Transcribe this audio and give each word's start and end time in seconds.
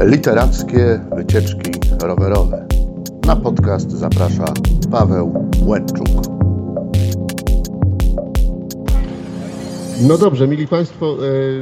Literackie 0.00 1.00
wycieczki 1.16 1.70
rowerowe. 2.02 2.66
Na 3.26 3.36
podcast 3.36 3.90
zaprasza 3.90 4.44
Paweł 4.90 5.50
Łęczuk. 5.62 6.06
No 10.00 10.18
dobrze, 10.18 10.48
mili 10.48 10.66
Państwo, 10.66 11.16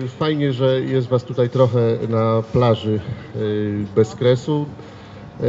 e, 0.05 0.09
fajnie, 0.09 0.53
że 0.53 0.81
jest 0.81 1.09
Was 1.09 1.25
tutaj 1.25 1.51
trochę 1.51 1.81
na 2.09 2.43
plaży 2.53 3.01
e, 3.35 3.39
bez 3.97 4.15
kresu. 4.15 4.67
E, 5.41 5.45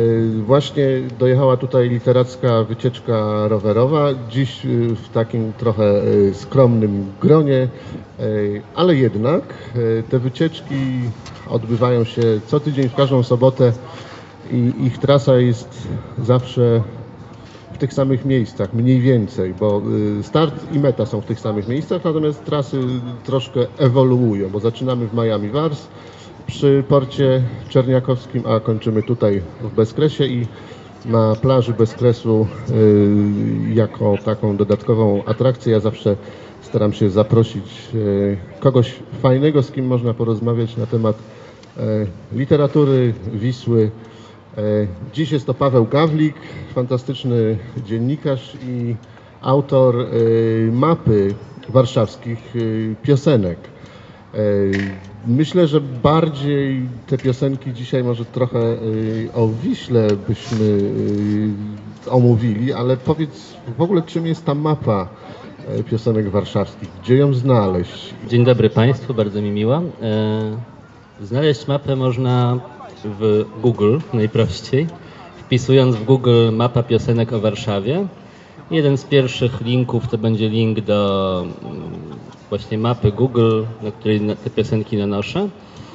Właśnie 0.46 0.88
dojechała 1.20 1.58
tutaj 1.58 1.90
literacka 1.90 2.64
wycieczka 2.64 3.48
rowerowa, 3.48 4.08
dziś 4.30 4.62
w 4.96 5.10
takim 5.14 5.54
trochę 5.54 5.84
skromnym 6.34 7.12
gronie, 7.22 7.68
ale 8.76 8.96
jednak 8.96 9.44
te 10.10 10.20
wycieczki 10.20 10.76
odbywają 11.50 12.04
się 12.04 12.22
co 12.48 12.60
tydzień, 12.60 12.90
w 12.90 12.96
każdą 12.96 13.24
sobotę 13.24 13.72
i 14.52 14.74
ich 14.86 14.98
trasa 14.98 15.38
jest 15.38 15.88
zawsze 16.18 16.82
w 17.74 17.78
tych 17.78 17.94
samych 17.94 18.26
miejscach, 18.26 18.74
mniej 18.74 19.02
więcej, 19.02 19.54
bo 19.60 19.82
y, 20.20 20.24
start 20.24 20.74
i 20.74 20.80
meta 20.80 21.06
są 21.06 21.22
w 21.22 21.26
tych 21.26 21.40
samych 21.40 21.68
miejscach, 21.68 22.04
natomiast 22.04 22.46
trasy 22.46 22.82
troszkę 23.24 23.66
ewoluują, 23.78 24.50
bo 24.50 24.60
zaczynamy 24.60 25.08
w 25.08 25.14
Miami 25.14 25.50
Wars 25.50 25.88
przy 26.48 26.84
porcie 26.88 27.42
czerniakowskim, 27.70 28.44
a 28.48 28.60
kończymy 28.60 29.04
tutaj 29.04 29.42
w 29.62 29.76
Bezkresie 29.76 30.26
i 30.26 30.48
na 31.06 31.36
plaży 31.36 31.74
Bezkresu 31.74 32.48
y, 32.70 33.74
jako 33.74 34.18
taką 34.26 34.58
dodatkową 34.58 35.24
atrakcję. 35.26 35.74
Ja 35.74 35.80
zawsze 35.80 36.16
staram 36.62 36.94
się 36.94 37.10
zaprosić 37.10 37.90
y, 37.96 38.38
kogoś 38.60 38.94
fajnego, 39.22 39.64
z 39.64 39.72
kim 39.72 39.88
można 39.88 40.14
porozmawiać 40.14 40.78
na 40.78 40.86
temat 40.86 41.16
literatury, 42.34 43.14
Wisły, 43.34 43.92
E, 44.58 44.62
Dziś 45.14 45.32
jest 45.32 45.46
to 45.46 45.54
Paweł 45.54 45.86
Gawlik, 45.86 46.36
fantastyczny 46.76 47.58
dziennikarz 47.86 48.58
i 48.68 48.96
autor 49.42 49.96
e, 50.02 50.06
mapy 50.72 51.36
warszawskich 51.70 52.54
e, 52.56 52.60
piosenek. 53.06 53.58
E, 54.34 54.38
Myślę, 55.28 55.68
że 55.68 55.82
bardziej 55.82 56.90
te 57.08 57.18
piosenki 57.18 57.74
dzisiaj 57.74 58.04
może 58.04 58.26
trochę 58.26 58.60
e, 58.60 58.76
o 59.34 59.48
Wiśle 59.64 60.08
byśmy 60.28 60.80
e, 62.08 62.12
omówili, 62.12 62.74
ale 62.74 62.98
powiedz 62.98 63.54
w 63.78 63.82
ogóle 63.82 64.02
czym 64.02 64.26
jest 64.26 64.46
ta 64.46 64.56
mapa 64.56 65.08
e, 65.68 65.84
piosenek 65.84 66.30
warszawskich, 66.30 66.90
gdzie 67.04 67.16
ją 67.18 67.34
znaleźć? 67.34 68.14
Dzień 68.30 68.46
dobry 68.46 68.70
Państwu, 68.70 69.14
bardzo 69.14 69.42
mi 69.42 69.52
miło. 69.52 69.82
Znaleźć 71.22 71.68
mapę 71.68 71.96
można 71.96 72.60
w 73.20 73.46
Google 73.62 73.98
najprościej, 74.14 74.88
wpisując 75.38 75.96
w 75.96 76.06
Google 76.06 76.52
mapa 76.52 76.84
piosenek 76.84 77.34
o 77.34 77.40
Warszawie. 77.40 78.08
Jeden 78.72 78.98
z 78.98 79.04
pierwszych 79.04 79.62
linków 79.62 80.08
to 80.08 80.18
będzie 80.18 80.50
link 80.50 80.82
do 80.82 81.42
mm, 81.64 81.82
właśnie 82.50 82.78
mapy 82.78 83.12
Google, 83.12 83.64
na 83.84 83.92
której 83.92 84.22
te 84.44 84.50
piosenki 84.50 84.98
nanoszę. 84.98 85.50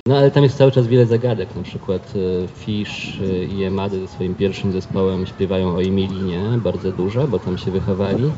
No 0.07 0.19
ale 0.19 0.31
tam 0.31 0.43
jest 0.43 0.59
cały 0.59 0.73
czas 0.73 0.87
wiele 0.87 1.07
zagadek, 1.07 1.57
na 1.57 1.63
przykład 1.63 2.13
e, 2.17 2.49
Fish 2.49 3.21
e, 3.21 3.45
i 3.45 3.65
Emady 3.65 4.01
ze 4.01 4.09
swoim 4.09 4.35
pierwszym 4.35 4.73
zespołem 4.73 5.27
śpiewają 5.27 5.75
o 5.75 5.83
Emilinie, 5.83 6.41
bardzo 6.59 6.93
dużo, 6.93 7.29
bo 7.29 7.39
tam 7.39 7.59
się 7.59 7.71
wychowali. 7.71 8.33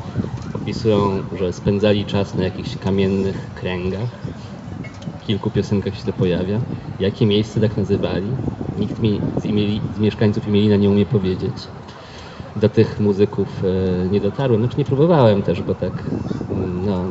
Opisują, 0.53 1.23
że 1.37 1.53
spędzali 1.53 2.05
czas 2.05 2.37
na 2.37 2.43
jakichś 2.43 2.75
kamiennych 2.75 3.53
kręgach 3.55 4.32
kilku 5.27 5.51
piosenkach 5.51 5.95
się 5.95 6.03
to 6.03 6.13
pojawia. 6.13 6.61
Jakie 6.99 7.25
miejsce 7.25 7.61
tak 7.61 7.77
nazywali? 7.77 8.37
Nikt 8.75 9.01
mi 9.01 9.21
z, 9.37 9.45
imieli, 9.45 9.81
z 9.95 9.99
mieszkańców 9.99 10.47
Imielina 10.47 10.75
nie 10.75 10.89
umie 10.89 11.05
powiedzieć. 11.05 11.55
Do 12.55 12.69
tych 12.69 12.99
muzyków 12.99 13.63
e, 13.63 14.09
nie 14.09 14.21
dotarłem. 14.21 14.61
Znaczy 14.61 14.75
nie 14.77 14.85
próbowałem 14.85 15.43
też, 15.43 15.61
bo 15.61 15.75
tak 15.75 16.03
mm, 16.51 16.85
no, 16.85 17.05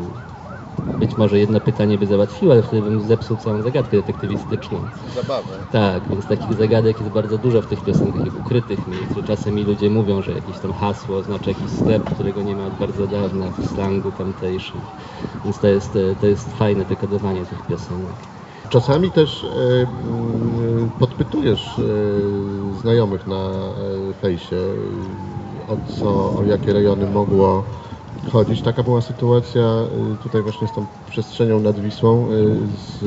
być 1.03 1.17
może 1.17 1.39
jedno 1.39 1.61
pytanie 1.61 1.99
by 1.99 2.07
załatwiło, 2.07 2.53
ale 2.53 2.63
wtedy 2.63 2.83
bym 2.83 3.01
zepsuł 3.01 3.37
całą 3.37 3.63
zagadkę 3.63 3.97
detektywistyczną. 3.97 4.79
Zabawę. 5.15 5.67
Tak, 5.71 6.09
więc 6.09 6.27
takich 6.27 6.55
zagadek 6.55 7.01
jest 7.01 7.13
bardzo 7.13 7.39
dużo 7.39 7.63
w 7.63 7.67
tych 7.67 7.85
piosenkach, 7.85 8.35
ukrytych 8.35 8.87
miejsc, 8.87 9.15
że 9.15 9.23
czasem 9.23 9.55
mi 9.55 9.65
ludzie 9.65 9.91
mówią, 9.91 10.23
że 10.23 10.33
jakieś 10.33 10.59
tam 10.59 10.73
hasło 10.73 11.17
oznacza 11.17 11.51
jakiś 11.51 11.71
sklep, 11.71 12.05
którego 12.15 12.43
nie 12.43 12.57
ma 12.57 12.67
od 12.67 12.75
bardzo 12.75 13.07
dawna 13.07 13.51
w 13.51 13.65
slangu 13.65 14.13
tamtejszym. 14.13 14.81
Więc 15.45 15.59
to 15.59 15.69
jest, 15.69 15.97
e, 15.97 16.17
to 16.17 16.27
jest 16.27 16.53
fajne 16.53 16.85
dekodowanie 16.85 17.47
tych 17.47 17.63
piosenek. 17.63 18.17
Czasami 18.69 19.11
też 19.13 19.45
e, 19.45 19.49
mm, 19.83 20.91
podpytujesz 20.99 21.79
e, 21.79 21.83
znajomych 22.73 23.27
na 23.27 23.51
e, 24.11 24.15
fejsie, 24.15 24.57
e, 24.57 25.67
o 25.67 25.77
co, 25.77 26.37
o 26.37 26.45
jakie 26.45 26.73
rejony 26.73 27.07
mogło 27.07 27.65
chodzić. 28.31 28.63
Taka 28.63 28.83
była 28.83 29.01
sytuacja 29.01 29.63
e, 29.63 30.17
tutaj 30.23 30.43
właśnie 30.43 30.69
z 30.69 30.73
tą 30.73 30.87
przestrzenią 31.11 31.61
nad 31.61 31.81
Wisłą, 31.81 32.27
e, 32.27 32.29
z 32.77 33.03
e, 33.03 33.07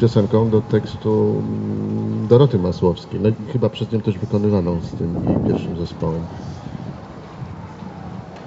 piosenką 0.00 0.50
do 0.50 0.60
tekstu 0.60 1.42
mm, 1.46 2.26
Doroty 2.28 2.58
Masłowskiej. 2.58 3.20
No, 3.20 3.28
chyba 3.52 3.70
przez 3.70 3.92
nią 3.92 4.00
też 4.00 4.18
wykonywaną 4.18 4.80
z 4.80 4.94
tym 4.94 5.14
pierwszym 5.46 5.76
zespołem. 5.76 6.22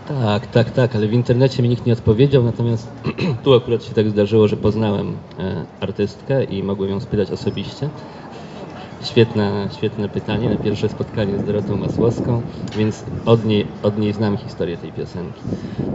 Tak, 0.05 0.47
tak, 0.47 0.71
tak, 0.71 0.95
ale 0.95 1.07
w 1.07 1.13
internecie 1.13 1.63
mi 1.63 1.69
nikt 1.69 1.85
nie 1.85 1.93
odpowiedział, 1.93 2.43
natomiast 2.43 2.91
tu 3.43 3.53
akurat 3.53 3.83
się 3.83 3.93
tak 3.93 4.09
zdarzyło, 4.09 4.47
że 4.47 4.57
poznałem 4.57 5.17
e, 5.39 5.65
artystkę 5.79 6.43
i 6.43 6.63
mogłem 6.63 6.89
ją 6.89 6.99
spytać 6.99 7.31
osobiście. 7.31 7.89
Świetne, 9.03 9.69
świetne 9.77 10.09
pytanie 10.09 10.49
na 10.49 10.57
pierwsze 10.57 10.89
spotkanie 10.89 11.39
z 11.39 11.43
Dorotą 11.43 11.77
Masłowską, 11.77 12.43
więc 12.75 13.05
od 13.25 13.45
niej, 13.45 13.67
od 13.83 13.97
niej 13.97 14.13
znam 14.13 14.37
historię 14.37 14.77
tej 14.77 14.91
piosenki. 14.91 15.41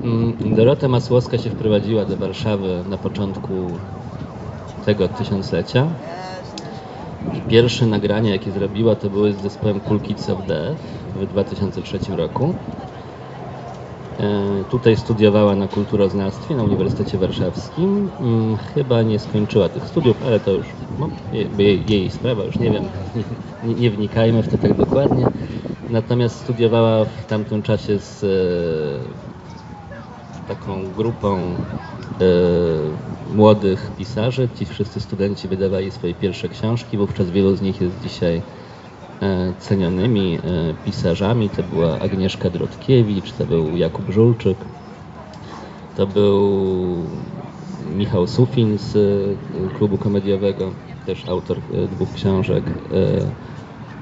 Mm, 0.05 0.55
Dorota 0.55 0.89
Masłowska 0.89 1.39
się 1.39 1.51
wprowadziła 1.51 2.05
do 2.05 2.17
Warszawy 2.17 2.85
na 2.89 2.99
początku 2.99 3.79
tego 4.85 5.09
tysiąclecia. 5.09 5.91
Pierwsze 7.49 7.87
nagrania, 7.87 8.33
jakie 8.33 8.53
zrobiła, 8.53 8.97
to 8.97 9.11
były 9.11 9.33
z 9.33 9.37
zespołem 9.37 9.81
Cool 9.81 10.01
Kids 10.01 10.29
of 10.29 10.47
Death 10.47 10.83
w 11.15 11.27
2003 11.27 11.99
roku. 12.17 12.55
E, 14.19 14.65
Tutaj 14.71 14.97
studiowała 14.97 15.57
na 15.57 15.69
kulturoznawstwie 15.69 16.57
na 16.57 16.65
Uniwersytecie 16.65 17.19
Warszawskim. 17.19 18.11
Chyba 18.75 19.03
nie 19.03 19.19
skończyła 19.19 19.69
tych 19.69 19.85
studiów, 19.87 20.23
ale 20.23 20.41
to 20.41 20.51
już 20.51 20.67
no, 20.99 21.11
jej, 21.33 21.85
jej, 21.91 22.11
sprawa, 22.11 22.45
już 22.45 22.59
nie 22.59 22.71
wiem, 22.71 22.91
nie, 23.63 23.75
nie 23.75 23.91
wnikajmy 23.91 24.43
w 24.43 24.49
to 24.49 24.59
tak 24.59 24.77
dokładnie. 24.77 25.29
Natomiast 25.89 26.37
studiowała 26.39 27.05
w 27.05 27.27
tamtym 27.27 27.63
czasie 27.63 27.99
z 27.99 28.25
e, 28.25 28.29
taką 30.47 30.93
grupą 30.95 31.59
e, 32.21 32.25
młodych 33.27 33.93
pisarzy. 33.97 34.49
Ci 34.55 34.67
wszyscy 34.67 35.01
studenci 35.01 35.49
wydawali 35.49 35.91
swoje 35.91 36.15
pierwsze 36.15 36.49
książki, 36.49 36.97
wówczas 36.97 37.31
wielu 37.31 37.57
z 37.57 37.61
nich 37.63 37.81
jest 37.81 38.01
dzisiaj 38.01 38.43
cenionymi 39.59 40.41
e, 40.45 40.75
pisarzami. 40.75 41.51
To 41.51 41.63
była 41.63 41.99
Agnieszka 41.99 42.51
Drodkiewicz, 42.51 43.33
to 43.33 43.47
był 43.47 43.77
Jakub 43.77 44.11
Żulczyk, 44.11 44.65
to 45.95 46.07
był 46.07 47.11
Michał 47.79 48.27
Sufin 48.27 48.79
z 48.79 48.97
e, 48.97 49.71
klubu 49.71 49.99
komediowego, 49.99 50.75
też 51.05 51.29
autor 51.29 51.59
e, 51.73 51.89
dwóch 51.89 52.13
książek. 52.13 52.65
E, 52.93 53.35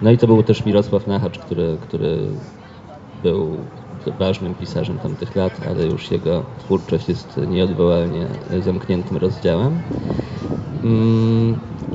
No 0.01 0.11
i 0.11 0.19
to 0.19 0.27
był 0.27 0.43
też 0.43 0.65
Mirosław 0.65 1.07
Nachacz, 1.07 1.39
który, 1.39 1.79
który 1.81 2.41
był 3.23 3.71
ważnym 4.19 4.55
pisarzem 4.55 4.99
tamtych 4.99 5.35
lat, 5.37 5.61
ale 5.67 5.87
już 5.87 6.11
jego 6.11 6.47
twórczość 6.59 7.09
jest 7.09 7.37
nieodwołalnie 7.37 8.29
zamkniętym 8.61 9.17
rozdziałem. 9.17 9.83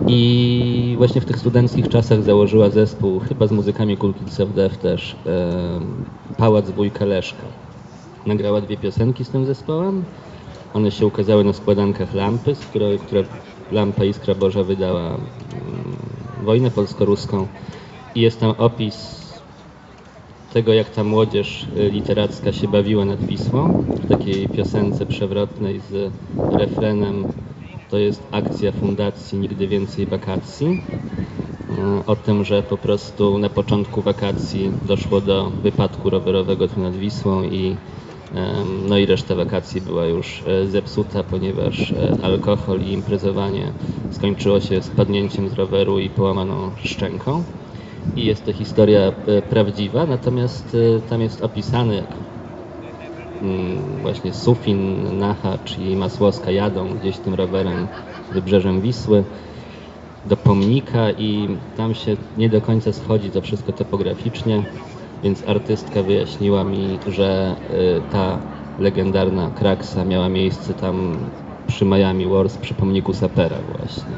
I 0.08 0.94
właśnie 0.98 1.22
w 1.22 1.26
tych 1.26 1.40
studenckich 1.40 1.90
czasach 1.90 2.24
założyła 2.24 2.70
zespół, 2.70 3.20
chyba 3.20 3.48
z 3.48 3.52
muzykami 3.52 3.98
Cool 3.98 4.14
Kids 4.14 4.40
of 4.40 4.50
też, 4.82 5.16
Pałac 6.38 6.70
Wujka 6.72 7.06
Leszka. 7.06 7.48
Nagrała 8.26 8.62
dwie 8.62 8.78
piosenki 8.78 9.26
z 9.26 9.30
tym 9.30 9.46
zespołem. 9.46 10.06
One 10.74 10.92
się 10.92 11.06
ukazały 11.06 11.44
na 11.44 11.54
składankach 11.54 12.14
Lampy, 12.14 12.56
z 12.56 12.60
której, 12.66 13.00
która 13.00 13.24
Lampa 13.72 14.06
Iskra 14.06 14.36
Boża 14.36 14.64
wydała 14.64 15.18
wojnę 16.44 16.72
polsko-ruską. 16.72 17.48
I 18.16 18.22
jest 18.22 18.40
tam 18.40 18.52
opis 18.58 19.22
tego, 20.54 20.74
jak 20.74 20.90
ta 20.90 21.04
młodzież 21.04 21.68
y, 21.78 21.90
literacka 21.90 22.52
się 22.52 22.68
bawiła 22.68 23.06
nad 23.06 23.24
Wisłą, 23.24 23.80
w 24.02 24.06
takiej 24.06 24.48
piosence 24.48 25.06
przewrotnej 25.06 25.80
z 25.80 26.14
refrenem 26.52 27.26
to 27.92 27.98
jest 27.98 28.28
akcja 28.32 28.72
fundacji 28.72 29.40
Nigdy 29.40 29.68
Więcej 29.68 30.06
Wakacji. 30.06 30.68
Y, 30.68 32.06
O 32.06 32.16
tym, 32.16 32.44
że 32.44 32.64
po 32.64 32.78
prostu 32.78 33.38
na 33.38 33.50
początku 33.50 34.02
wakacji 34.02 34.72
doszło 34.88 35.22
do 35.22 35.52
wypadku 35.64 36.10
rowerowego 36.10 36.68
tu 36.68 36.80
nad 36.80 36.96
Wisłą 36.96 37.44
i 37.44 37.76
No 38.90 38.98
i 38.98 39.06
reszta 39.06 39.36
wakacji 39.36 39.82
była 39.82 40.06
już 40.06 40.44
e, 40.48 40.68
zepsuta, 40.68 41.24
ponieważ 41.24 41.94
e, 41.94 42.14
alkohol 42.22 42.82
i 42.82 42.92
imprezowanie 42.92 43.74
skończyło 44.10 44.60
się 44.60 44.82
spadnięciem 44.82 45.50
z 45.50 45.54
roweru 45.54 46.00
i 46.00 46.10
połamaną 46.10 46.72
szczęką. 46.84 47.44
I 48.16 48.26
jest 48.26 48.46
to 48.46 48.54
historia 48.54 49.00
e, 49.02 49.42
prawdziwa, 49.42 50.06
natomiast 50.06 50.78
tam 51.10 51.22
jest 51.22 51.42
opisany, 51.42 51.94
mm, 51.98 52.31
właśnie 54.02 54.34
Sufin, 54.34 55.04
Nachacz 55.20 55.78
i 55.78 55.96
Masłowska 55.96 56.52
jadą 56.52 56.88
gdzieś 57.02 57.18
tym 57.18 57.34
rowerem 57.34 57.88
wybrzeżem 58.34 58.82
Wisły 58.82 59.24
do 60.26 60.38
pomnika 60.38 61.12
i 61.12 61.48
tam 61.78 61.96
się 61.96 62.16
nie 62.38 62.50
do 62.50 62.62
końca 62.62 62.94
schodzi 62.94 63.30
to 63.30 63.42
wszystko 63.42 63.72
topograficznie 63.74 64.64
więc 65.24 65.44
artystka 65.48 66.04
wyjaśniła 66.04 66.64
mi, 66.64 67.00
że 67.08 67.56
y, 67.98 68.12
ta 68.12 68.40
legendarna 68.80 69.50
kraksa 69.50 70.06
miała 70.06 70.30
miejsce 70.30 70.74
tam 70.74 71.18
przy 71.68 71.86
Miami 71.86 72.28
Wars, 72.28 72.58
przy 72.58 72.74
pomniku 72.74 73.14
Sapera 73.14 73.58
właśnie. 73.78 74.14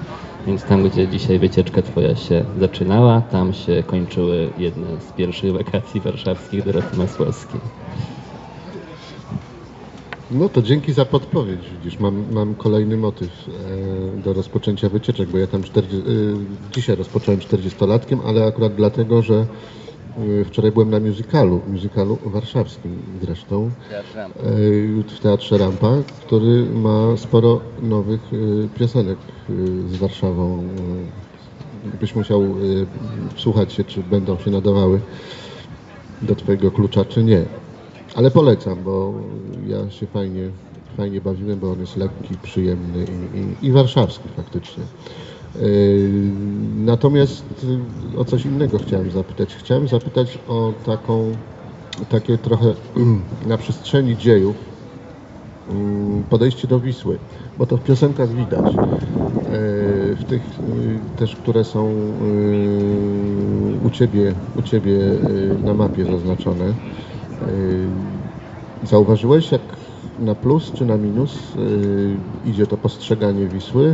Więc 0.47 0.63
tam, 0.63 0.83
gdzie 0.83 1.07
dzisiaj 1.07 1.39
wycieczka 1.39 1.81
Twoja 1.81 2.15
się 2.15 2.45
zaczynała, 2.59 3.21
tam 3.21 3.53
się 3.53 3.83
kończyły 3.83 4.49
jedne 4.57 4.87
z 4.99 5.11
pierwszych 5.11 5.53
wakacji 5.53 6.01
warszawskich 6.01 6.63
Doroty 6.63 6.97
Masłowskiej. 6.97 7.59
No 10.33 10.49
to 10.49 10.61
dzięki 10.61 10.93
za 10.93 11.05
podpowiedź. 11.05 11.59
Widzisz, 11.77 11.99
mam, 11.99 12.25
mam 12.31 12.55
kolejny 12.55 12.97
motyw 12.97 13.29
e, 14.17 14.21
do 14.21 14.33
rozpoczęcia 14.33 14.89
wycieczek, 14.89 15.29
bo 15.29 15.37
ja 15.37 15.47
tam 15.47 15.63
40, 15.63 16.09
e, 16.09 16.13
dzisiaj 16.71 16.95
rozpocząłem 16.95 17.39
40-latkiem, 17.39 18.19
ale 18.25 18.45
akurat 18.45 18.75
dlatego, 18.75 19.21
że 19.21 19.45
Y, 20.19 20.45
wczoraj 20.45 20.71
byłem 20.71 20.89
na 20.89 20.99
musicalu, 20.99 21.61
musicalu 21.67 22.17
warszawskim 22.25 22.97
zresztą, 23.21 23.71
y, 24.45 25.03
w 25.07 25.19
Teatrze 25.19 25.57
Rampa, 25.57 25.91
który 26.25 26.65
ma 26.65 27.17
sporo 27.17 27.61
nowych 27.81 28.33
y, 28.33 28.69
piosenek 28.79 29.17
z 29.89 29.95
Warszawą. 29.95 30.63
Byś 31.99 32.15
musiał 32.15 32.43
wsłuchać 33.35 33.73
się, 33.73 33.83
czy 33.83 34.03
będą 34.03 34.37
się 34.37 34.51
nadawały 34.51 34.99
do 36.21 36.35
Twojego 36.35 36.71
klucza, 36.71 37.05
czy 37.05 37.23
nie. 37.23 37.45
Ale 38.15 38.31
polecam, 38.31 38.83
bo 38.83 39.13
ja 39.67 39.89
się 39.89 40.07
fajnie, 40.07 40.51
fajnie 40.97 41.21
bawiłem, 41.21 41.59
bo 41.59 41.71
on 41.71 41.79
jest 41.79 41.97
lekki, 41.97 42.37
przyjemny 42.37 43.05
i, 43.05 43.39
i, 43.39 43.67
i 43.67 43.71
warszawski 43.71 44.29
faktycznie. 44.29 44.83
Yy, 45.55 45.61
natomiast 46.75 47.45
yy, 48.13 48.19
o 48.19 48.25
coś 48.25 48.45
innego 48.45 48.79
chciałem 48.79 49.11
zapytać. 49.11 49.55
Chciałem 49.55 49.87
zapytać 49.87 50.39
o 50.47 50.73
taką, 50.85 51.31
takie 52.09 52.37
trochę 52.37 52.75
na 53.45 53.57
przestrzeni 53.57 54.17
dziejów 54.17 54.55
yy, 55.67 55.75
podejście 56.29 56.67
do 56.67 56.79
Wisły, 56.79 57.19
bo 57.57 57.65
to 57.65 57.77
w 57.77 57.83
piosenkach 57.83 58.29
widać. 58.35 58.79
W 60.15 60.23
tych 60.27 60.41
też, 61.15 61.35
które 61.35 61.63
są 61.63 61.93
u 63.83 63.89
Ciebie, 63.89 64.35
u 64.55 64.61
ciebie 64.61 64.97
na 65.63 65.73
mapie 65.73 66.05
zaznaczone. 66.05 66.73
Zauważyłeś, 68.83 69.51
jak 69.51 69.61
na 70.19 70.35
plus 70.35 70.71
czy 70.71 70.85
na 70.85 70.97
minus 70.97 71.53
idzie 72.45 72.67
to 72.67 72.77
postrzeganie 72.77 73.47
Wisły? 73.47 73.93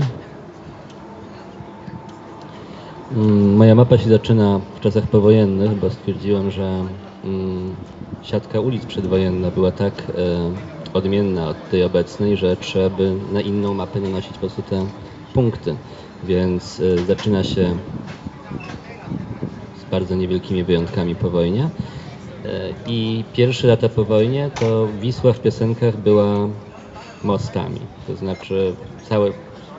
Mm, 3.12 3.56
moja 3.56 3.76
mapa 3.76 3.98
się 3.98 4.10
zaczyna 4.10 4.62
w 4.76 4.80
czasach 4.80 5.04
powojennych, 5.04 5.76
bo 5.76 5.90
stwierdziłem, 5.90 6.52
że 6.52 6.86
mm, 7.24 7.76
siatka 8.22 8.60
ulic 8.60 8.86
przedwojenna 8.86 9.52
była 9.52 9.72
tak 9.72 9.94
e, 9.94 10.52
odmienna 10.94 11.50
od 11.50 11.70
tej 11.70 11.84
obecnej, 11.84 12.38
że 12.38 12.58
trzeba 12.58 12.90
by 12.90 13.16
na 13.32 13.42
inną 13.42 13.74
mapę 13.74 14.00
nanosić 14.00 14.34
po 14.34 14.40
prostu 14.40 14.62
te 14.62 14.86
punkty. 15.34 15.76
Więc 16.24 16.82
zaczyna 17.06 17.44
się 17.44 17.78
z 19.74 19.86
bardzo 19.92 20.16
niewielkimi 20.16 20.64
wyjątkami 20.64 21.16
po 21.16 21.30
wojnie. 21.30 21.70
I 22.88 23.24
pierwsze 23.34 23.68
lata 23.68 23.90
po 23.90 24.06
wojnie 24.06 24.52
to 24.60 24.88
Wisła 25.02 25.34
w 25.34 25.42
piosenkach 25.42 25.98
była 25.98 26.50
mostami. 27.24 27.80
To 28.08 28.16
znaczy 28.16 28.76
całe, 29.04 29.32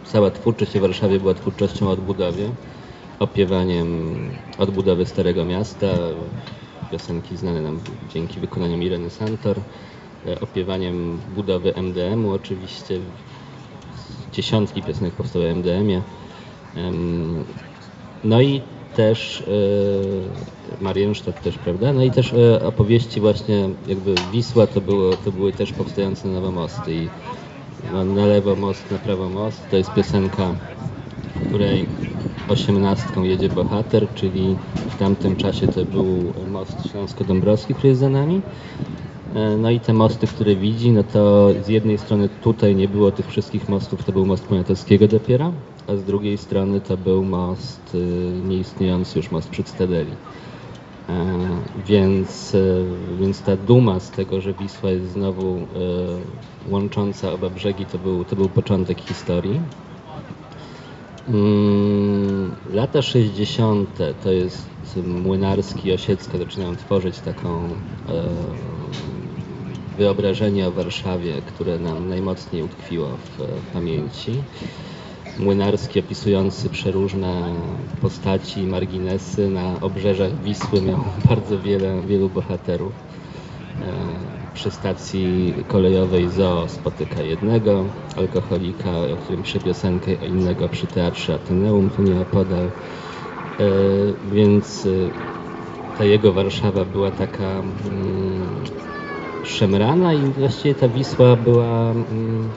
cała 0.05 0.31
twórczość 0.31 0.73
w 0.73 0.81
Warszawie 0.81 1.21
była 1.21 1.35
twórczością 1.35 1.87
o 1.87 1.91
odbudowie 1.91 2.51
opiewaniem 3.21 4.15
odbudowy 4.59 5.07
Starego 5.07 5.45
Miasta, 5.45 5.87
piosenki 6.91 7.37
znane 7.37 7.63
nam 7.63 7.81
dzięki 8.09 8.41
wykonaniom 8.41 8.83
Ireny 8.83 9.11
Santor, 9.11 9.57
e, 10.27 10.41
opiewaniem 10.41 11.19
budowy 11.35 11.75
MDM-u 11.75 12.31
oczywiście, 12.33 13.01
dziesiątki 14.33 14.83
piosenek 14.83 15.15
powstały 15.15 15.45
w 15.49 15.57
MDM-ie. 15.57 16.03
No 18.25 18.41
i 18.41 18.63
też 18.97 19.43
e, 20.81 20.83
Marienstadt 20.85 21.43
też, 21.43 21.59
prawda? 21.59 21.93
No 21.93 22.05
i 22.05 22.11
też 22.11 22.33
e, 22.33 22.67
opowieści 22.67 23.21
właśnie 23.21 23.69
jakby 23.89 24.15
Wisła 24.33 24.67
to, 24.67 24.81
było, 24.81 25.17
to 25.17 25.33
były 25.33 25.53
też 25.53 25.73
powstające 25.73 26.29
nowe 26.29 26.51
mosty 26.51 26.95
i 26.95 27.09
no, 27.93 28.05
na 28.05 28.27
lewo 28.27 28.57
most, 28.57 28.91
na 28.91 28.99
prawo 28.99 29.29
most 29.29 29.71
to 29.71 29.77
jest 29.77 29.95
piosenka, 29.95 30.55
w 31.45 31.49
której 31.49 31.87
osiemnastką 32.49 33.23
jedzie 33.25 33.49
bohater, 33.49 34.07
czyli 34.15 34.57
w 34.89 34.99
tamtym 34.99 35.37
czasie 35.37 35.69
to 35.69 35.85
był 35.85 36.33
most 36.51 36.91
Śląsko-Dąbrowski, 36.93 37.75
który 37.75 37.89
jest 37.89 38.01
za 38.01 38.09
nami. 38.09 38.41
E, 39.35 39.57
no 39.57 39.71
i 39.71 39.81
te 39.81 39.93
mosty, 39.93 40.27
które 40.27 40.55
widzi, 40.55 40.91
no 40.91 41.03
to 41.03 41.51
z 41.65 41.69
jednej 41.69 41.99
strony 41.99 42.29
tutaj 42.43 42.77
nie 42.77 42.89
było 42.89 43.11
tych 43.11 43.27
wszystkich 43.27 43.69
mostów, 43.69 44.05
to 44.05 44.13
był 44.13 44.27
most 44.27 44.45
Poniatowskiego 44.45 45.09
dopiero, 45.09 45.53
a 45.91 45.97
z 45.97 46.05
drugiej 46.05 46.39
strony 46.39 46.81
to 46.81 46.97
był 46.97 47.25
most, 47.25 47.95
y, 47.95 48.49
nieistniejący 48.49 49.19
już 49.19 49.31
most 49.31 49.49
przy 49.49 49.65
Cytadeli. 49.65 50.13
E, 51.09 51.37
więc, 51.87 52.55
e, 52.55 52.59
więc 53.21 53.43
ta 53.43 53.57
duma 53.57 54.01
z 54.01 54.11
tego, 54.11 54.41
że 54.41 54.53
Wisła 54.53 54.91
jest 54.91 55.13
znowu 55.13 55.67
łącząca 56.71 57.33
oba 57.33 57.51
brzegi, 57.51 57.87
to 57.87 57.99
był, 57.99 58.25
to 58.25 58.37
był 58.37 58.49
początek 58.49 59.01
historii. 59.01 59.61
Mm, 61.29 62.51
lata 62.73 63.03
60. 63.03 63.89
to 64.23 64.33
jest 64.33 64.71
Młynarski 65.07 65.89
i 65.89 65.93
Osiecka 65.93 66.39
zaczynają 66.39 66.77
tworzyć 66.77 67.19
taką 67.19 67.49
e, 67.59 67.71
wyobrażenie 69.99 70.69
o 70.69 70.71
Warszawie, 70.71 71.33
które 71.47 71.79
nam 71.79 72.09
najmocniej 72.09 72.63
utkwiło 72.63 73.07
w 73.07 73.73
pamięci. 73.73 74.33
Młynarski 75.45 76.01
opisujący 76.01 76.69
przeróżne 76.69 77.43
postaci, 78.03 78.63
marginesy 78.63 79.49
na 79.49 79.81
obrzeżach 79.81 80.43
Wisły 80.45 80.81
miał 80.83 80.99
bardzo 81.29 81.59
wiele, 81.59 82.01
wielu 82.09 82.29
bohaterów. 82.29 82.93
E, 83.83 83.93
przy 84.55 84.71
stacji 84.71 85.55
kolejowej 85.69 86.29
ZOO 86.29 86.69
spotyka 86.69 87.23
jednego 87.23 87.85
alkoholika, 88.17 88.91
o 88.91 89.17
którym 89.17 89.43
pisze 89.43 89.61
piosenkę, 89.61 90.15
innego 90.15 90.69
przy 90.69 90.87
teatrze 90.87 91.35
Ateneum 91.35 91.91
tu 91.91 92.03
nie 92.03 92.21
opodal. 92.21 92.65
E, 92.65 92.71
więc 94.33 94.87
e, 94.87 94.89
ta 95.99 96.05
jego 96.05 96.33
Warszawa 96.33 96.85
była 96.85 97.11
taka 97.11 97.51
mm, 97.51 97.71
szemrana 99.45 100.15
i 100.15 100.19
właściwie 100.19 100.75
ta 100.75 100.89
Wisła 100.89 101.37
była 101.37 101.91
mm, 101.91 102.51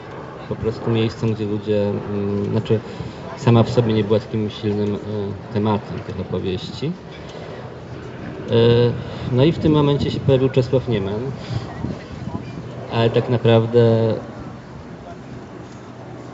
po 0.49 0.55
prostu 0.55 0.91
miejscem, 0.91 1.33
gdzie 1.33 1.45
ludzie, 1.45 1.89
mm, 1.89 2.51
znaczy 2.51 2.79
sama 3.37 3.63
w 3.63 3.69
sobie 3.69 3.93
nie 3.93 4.03
była 4.03 4.19
takim 4.19 4.49
silnym 4.49 4.95
e, 4.95 4.97
tematem 5.53 5.99
tych 5.99 6.19
opowieści. 6.19 6.91
E, 8.49 8.53
no 9.31 9.43
i 9.43 9.51
w 9.51 9.59
tym 9.59 9.71
momencie 9.71 10.11
się 10.11 10.19
pojawił 10.19 10.49
Czesław 10.49 10.87
Nieman, 10.89 11.21
ale 12.93 13.09
tak 13.09 13.29
naprawdę 13.29 14.13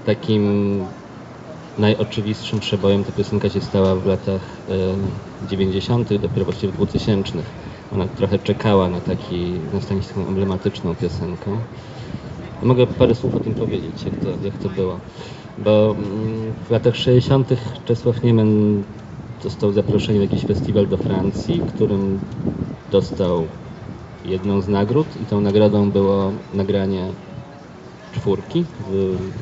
takim 0.05 0.83
najoczywistszym 1.77 2.59
przebojem 2.59 3.03
ta 3.03 3.11
piosenka 3.11 3.49
się 3.49 3.61
stała 3.61 3.95
w 3.95 4.05
latach 4.05 4.41
90., 5.49 6.11
e, 6.11 6.19
dopiero 6.19 6.45
właściwie 6.45 6.73
w 6.73 6.75
2000. 6.75 7.33
Ona 7.93 8.07
trochę 8.07 8.39
czekała 8.39 8.89
na 8.89 9.01
taki, 9.01 9.51
na 9.73 10.21
emblematyczną 10.27 10.95
piosenkę. 10.95 11.57
Mogę 12.61 12.87
parę 12.87 13.15
słów 13.15 13.35
o 13.35 13.39
tym 13.39 13.55
powiedzieć, 13.55 14.05
jak 14.05 14.17
to, 14.17 14.29
jak 14.43 14.57
to 14.57 14.69
było. 14.69 14.99
Bo 15.57 15.95
mm, 15.97 16.53
w 16.53 16.69
latach 16.69 16.95
60. 16.95 17.49
Czesław 17.85 18.23
Niemen 18.23 18.83
został 19.41 19.71
zaproszony 19.71 20.17
na 20.17 20.23
jakiś 20.23 20.45
festiwal 20.45 20.87
do 20.87 20.97
Francji, 20.97 21.63
którym 21.67 22.19
dostał 22.91 23.47
jedną 24.25 24.61
z 24.61 24.67
nagród 24.67 25.21
i 25.21 25.25
tą 25.25 25.41
nagrodą 25.41 25.91
było 25.91 26.31
nagranie 26.53 27.13
czwórki 28.11 28.65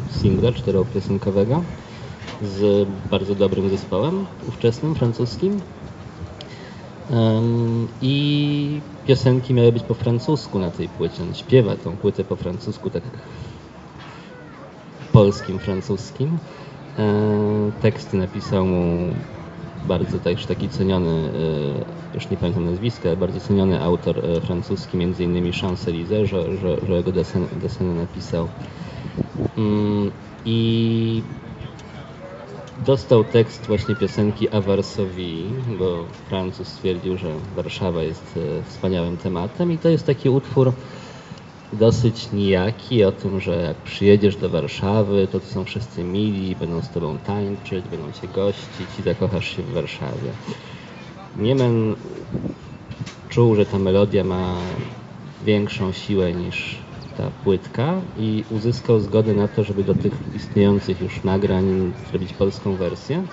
singla 0.07 0.51
czteropiosenkowego 0.51 1.63
z 2.41 2.89
bardzo 3.09 3.35
dobrym 3.35 3.69
zespołem 3.69 4.25
ówczesnym, 4.47 4.95
francuskim. 4.95 5.61
I 8.01 8.81
piosenki 9.07 9.53
miały 9.53 9.71
być 9.71 9.83
po 9.83 9.93
francusku 9.93 10.59
na 10.59 10.71
tej 10.71 10.89
płycie. 10.89 11.23
On 11.23 11.35
śpiewa 11.35 11.75
tą 11.75 11.97
płytę 11.97 12.23
po 12.23 12.35
francusku, 12.35 12.89
tak 12.89 13.03
polskim, 15.13 15.59
francuskim. 15.59 16.37
Teksty 17.81 18.17
napisał 18.17 18.65
mu 18.65 19.13
bardzo 19.87 20.19
też 20.19 20.45
taki 20.45 20.69
ceniony, 20.69 21.09
e, 21.09 22.15
już 22.15 22.29
nie 22.29 22.37
pamiętam 22.37 22.65
nazwiska, 22.65 23.09
ale 23.09 23.17
bardzo 23.17 23.39
ceniony 23.39 23.81
autor 23.81 24.25
e, 24.25 24.41
francuski, 24.41 24.97
między 24.97 25.23
innymi 25.23 25.51
Champs-Élysées, 25.51 26.25
że, 26.25 26.57
że, 26.57 26.77
że 26.87 26.93
jego 26.93 27.11
deseny, 27.11 27.95
napisał. 27.95 28.47
I 30.45 31.23
dostał 32.85 33.23
tekst 33.23 33.65
właśnie 33.67 33.95
piosenki 33.95 34.49
A 34.49 34.61
Varsovie, 34.61 35.43
bo 35.79 36.03
Francuz 36.29 36.67
stwierdził, 36.67 37.17
że 37.17 37.27
Warszawa 37.55 38.03
jest 38.03 38.37
e, 38.37 38.63
wspaniałym 38.63 39.17
tematem 39.17 39.71
i 39.71 39.77
to 39.77 39.89
jest 39.89 40.05
taki 40.05 40.29
utwór 40.29 40.71
dosyć 41.73 42.31
nijaki 42.31 43.03
o 43.03 43.11
tym, 43.11 43.39
że 43.39 43.61
jak 43.61 43.77
przyjedziesz 43.77 44.35
do 44.35 44.49
Warszawy, 44.49 45.27
to 45.31 45.39
tu 45.39 45.45
są 45.45 45.63
wszyscy 45.63 46.03
mili, 46.03 46.55
będą 46.55 46.81
z 46.81 46.89
tobą 46.89 47.17
tańczyć, 47.17 47.85
będą 47.91 48.11
cię 48.11 48.27
gościć 48.27 48.99
i 48.99 49.03
zakochasz 49.03 49.55
się 49.55 49.63
w 49.63 49.73
Warszawie. 49.73 50.31
Niemen 51.39 51.95
czuł, 53.29 53.55
że 53.55 53.65
ta 53.65 53.79
melodia 53.79 54.23
ma 54.23 54.55
większą 55.45 55.91
siłę 55.91 56.33
niż 56.33 56.86
ta 57.17 57.31
płytka 57.43 58.01
i 58.17 58.43
uzyskał 58.49 58.99
zgodę 58.99 59.33
na 59.33 59.47
to, 59.47 59.63
żeby 59.63 59.83
do 59.83 59.95
tych 59.95 60.13
istniejących 60.35 61.01
już 61.01 61.23
nagrań 61.23 61.93
zrobić 62.09 62.33
polską 62.33 62.75
wersję. 62.75 63.23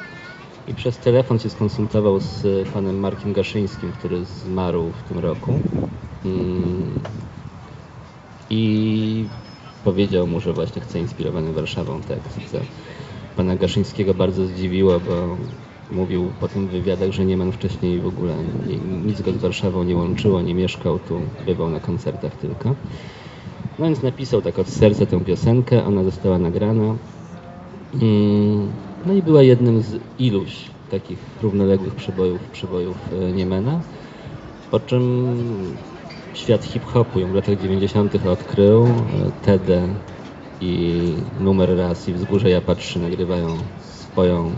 I 0.68 0.74
przez 0.74 0.98
telefon 0.98 1.38
się 1.38 1.50
skonsultował 1.50 2.20
z 2.20 2.68
panem 2.68 3.00
Markiem 3.00 3.32
Gaszyńskim, 3.32 3.92
który 3.92 4.24
zmarł 4.24 4.90
w 4.92 5.08
tym 5.08 5.18
roku. 5.18 5.52
Mm, 6.24 7.00
I 8.50 9.28
powiedział 9.84 10.26
mu, 10.26 10.40
że 10.40 10.52
właśnie 10.52 10.82
chce 10.82 11.00
inspirowany 11.00 11.52
Warszawą 11.52 12.00
tekst. 12.00 12.38
Co 12.52 12.58
pana 13.36 13.56
Gaszyńskiego 13.56 14.14
bardzo 14.14 14.46
zdziwiło, 14.46 15.00
bo 15.00 15.36
mówił 15.90 16.32
po 16.40 16.48
tym 16.48 16.68
wywiadach, 16.68 17.12
że 17.12 17.24
Nieman 17.24 17.52
wcześniej 17.52 18.00
w 18.00 18.06
ogóle 18.06 18.36
nie, 18.68 18.76
nic 18.78 19.20
go 19.20 19.32
z 19.32 19.36
Warszawą 19.36 19.82
nie 19.82 19.96
łączyło, 19.96 20.42
nie 20.42 20.54
mieszkał 20.54 20.98
tu, 20.98 21.20
bywał 21.46 21.70
na 21.70 21.80
koncertach 21.80 22.36
tylko. 22.36 22.74
No 23.78 23.84
więc 23.84 24.02
napisał 24.02 24.42
tak 24.42 24.58
od 24.58 24.68
serca 24.68 25.06
tę 25.06 25.20
piosenkę, 25.24 25.84
ona 25.84 26.04
została 26.04 26.38
nagrana. 26.38 26.94
Mm, 27.94 28.68
No 29.06 29.12
i 29.12 29.22
była 29.22 29.42
jednym 29.42 29.82
z 29.82 30.00
iluś 30.18 30.70
takich 30.90 31.18
równoległych 31.42 31.94
przebojów, 31.94 32.40
przebojów 32.52 32.96
e, 33.12 33.32
Niemena. 33.32 33.80
Po 34.70 34.80
czym 34.80 35.02
świat 36.34 36.64
hip-hopu 36.64 37.18
ją 37.20 37.28
w 37.28 37.34
latach 37.34 37.58
90. 37.60 38.26
odkrył. 38.26 38.84
E, 38.84 38.90
Tede 39.46 39.88
i 40.60 41.00
Numer 41.40 41.76
Raz 41.76 42.08
i 42.08 42.12
Wzgórze 42.12 42.50
Ja 42.50 42.60
Patrzy 42.60 42.98
nagrywają 42.98 43.46
swoją 43.80 44.50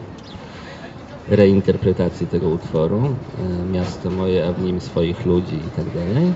reinterpretację 1.28 2.26
tego 2.26 2.49
utworu. 2.49 3.02
E, 3.38 3.73
Miasto 3.73 4.11
moje, 4.11 4.46
a 4.49 4.52
w 4.52 4.62
nim 4.62 4.80
swoich 4.80 5.26
ludzi 5.26 5.56
i 5.56 5.70
tak 5.76 5.90
dalej. 5.90 6.32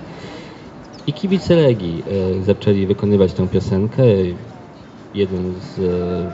I 1.07 1.13
kibice 1.13 1.57
Legii 1.57 2.03
e, 2.41 2.43
zaczęli 2.43 2.87
wykonywać 2.87 3.33
tę 3.33 3.49
piosenkę. 3.49 4.03
Jeden 5.15 5.55
z 5.61 5.79
e, 5.79 6.31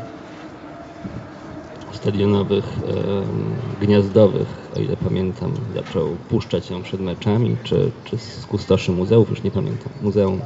stadionowych, 1.96 2.64
e, 2.64 3.87
gniazdowych, 3.87 4.70
o 4.76 4.80
ile 4.80 4.96
pamiętam, 4.96 5.52
zaczął 5.75 6.16
puszczać 6.28 6.70
ją 6.70 6.82
przed 6.82 7.00
meczami, 7.00 7.56
czy, 7.64 7.90
czy 8.04 8.18
z 8.18 8.46
kustoszy 8.46 8.92
muzeów, 8.92 9.30
już 9.30 9.42
nie 9.42 9.50
pamiętam, 9.50 9.92
muzeum. 10.02 10.40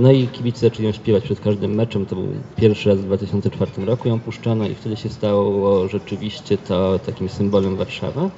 No 0.00 0.12
i 0.12 0.28
kibice 0.28 0.60
zaczęli 0.60 0.86
ją 0.86 0.92
śpiewać 0.92 1.24
przed 1.24 1.40
każdym 1.40 1.74
meczem. 1.74 2.06
To 2.06 2.16
był 2.16 2.26
pierwszy 2.56 2.88
raz 2.88 2.98
w 2.98 3.04
2004 3.04 3.84
roku 3.84 4.08
ją 4.08 4.20
puszczono 4.20 4.68
i 4.68 4.74
wtedy 4.74 4.96
się 4.96 5.08
stało 5.08 5.88
rzeczywiście 5.88 6.58
to 6.58 6.98
takim 6.98 7.28
symbolem 7.28 7.76
Warszawy. 7.76 8.30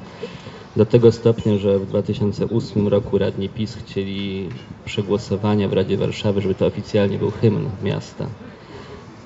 Do 0.77 0.87
tego 0.87 1.13
stopnia, 1.13 1.57
że 1.59 1.79
w 1.79 1.87
2008 1.87 2.89
roku 2.89 3.19
radni 3.19 3.49
PiS 3.49 3.75
chcieli 3.75 4.51
przegłosowania 4.85 5.69
w 5.69 5.73
Radzie 5.73 5.97
Warszawy, 5.97 6.41
żeby 6.41 6.55
to 6.55 6.67
oficjalnie 6.67 7.19
był 7.19 7.31
hymn 7.31 7.71
miasta. 7.83 8.31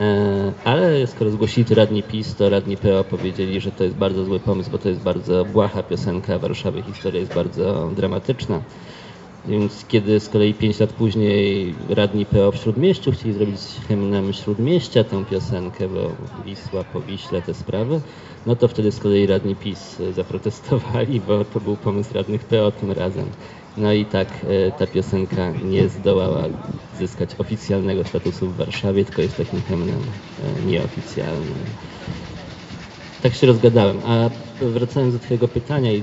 E, 0.00 0.52
Ale 0.64 1.06
skoro 1.06 1.30
zgłosili 1.30 1.66
to 1.66 1.74
radni 1.74 2.02
PiS, 2.02 2.36
to 2.36 2.50
radni 2.50 2.76
PO 2.76 3.04
powiedzieli, 3.04 3.60
że 3.60 3.72
to 3.72 3.84
jest 3.84 3.96
bardzo 3.96 4.24
zły 4.24 4.40
pomysł, 4.40 4.70
bo 4.70 4.78
to 4.78 4.88
jest 4.88 5.00
bardzo 5.02 5.44
błaha 5.44 5.82
piosenka 5.82 6.38
Warszawy, 6.38 6.82
historia 6.82 7.20
jest 7.20 7.34
bardzo 7.34 7.90
dramatyczna. 7.96 8.62
Więc 9.48 9.84
kiedy 9.88 10.20
z 10.20 10.28
kolei 10.28 10.54
5 10.54 10.80
lat 10.80 10.92
później 10.92 11.74
radni 11.88 12.26
PO 12.26 12.52
w 12.52 12.56
Śródmieściu 12.56 13.12
chcieli 13.12 13.32
zrobić 13.32 13.60
hymnem 13.88 14.32
Śródmieścia 14.32 15.04
tę 15.04 15.24
piosenkę, 15.30 15.88
bo 15.88 16.10
Wisła 16.44 16.84
po 16.84 17.00
Wiśle 17.00 17.42
te 17.42 17.54
sprawy, 17.54 18.00
no 18.46 18.56
to 18.56 18.68
wtedy 18.68 18.92
z 18.92 19.00
kolei 19.00 19.26
radni 19.26 19.56
PiS 19.56 19.96
zaprotestowali, 20.14 21.20
bo 21.20 21.44
to 21.44 21.60
był 21.60 21.76
pomysł 21.76 22.14
radnych 22.14 22.44
PO 22.44 22.70
tym 22.70 22.92
razem. 22.92 23.26
No 23.76 23.92
i 23.92 24.04
tak 24.04 24.28
e, 24.28 24.72
ta 24.72 24.86
piosenka 24.86 25.50
nie 25.50 25.88
zdołała 25.88 26.42
zyskać 26.98 27.30
oficjalnego 27.38 28.04
statusu 28.04 28.48
w 28.48 28.56
Warszawie, 28.56 29.04
tylko 29.04 29.22
jest 29.22 29.36
takim 29.36 29.62
hymnem 29.62 29.98
e, 29.98 30.66
nieoficjalnym. 30.66 31.54
Tak 33.22 33.34
się 33.34 33.46
rozgadałem. 33.46 33.96
A 34.06 34.30
wracając 34.60 35.14
do 35.14 35.20
Twojego 35.20 35.48
pytania 35.48 35.92
i 35.92 36.02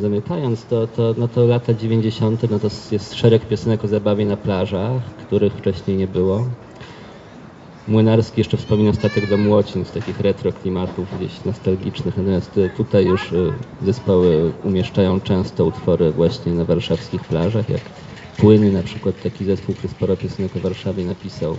zamykając, 0.00 0.64
to, 0.64 0.86
to, 0.86 1.14
no 1.18 1.28
to 1.28 1.46
lata 1.46 1.74
90. 1.74 2.50
no 2.50 2.58
to 2.58 2.68
jest 2.92 3.14
szereg 3.14 3.48
piosenek 3.48 3.84
o 3.84 3.88
zabawie 3.88 4.26
na 4.26 4.36
plażach, 4.36 5.02
których 5.26 5.52
wcześniej 5.52 5.96
nie 5.96 6.06
było. 6.06 6.44
Młynarski 7.88 8.40
jeszcze 8.40 8.56
wspomina 8.56 8.92
statek 8.92 9.30
do 9.30 9.36
Młocin 9.36 9.84
z 9.84 9.92
takich 9.92 10.20
retro 10.20 10.52
klimatów 10.52 11.18
gdzieś 11.18 11.44
nostalgicznych, 11.44 12.16
natomiast 12.16 12.58
e, 12.58 12.68
tutaj 12.68 13.06
już 13.06 13.32
e, 13.32 13.36
zespoły 13.84 14.52
umieszczają 14.64 15.20
często 15.20 15.64
utwory 15.64 16.12
właśnie 16.12 16.52
na 16.52 16.64
warszawskich 16.64 17.24
plażach, 17.24 17.68
jak 17.68 17.80
Płyny 18.36 18.72
na 18.72 18.82
przykład, 18.82 19.22
taki 19.22 19.44
zespół, 19.44 19.74
który 19.74 19.88
sporo 19.88 20.16
piosenek 20.16 20.56
o 20.56 20.60
Warszawie 20.60 21.04
napisał 21.04 21.56